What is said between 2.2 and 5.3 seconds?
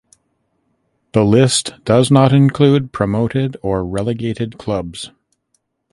include promoted or relegated clubs.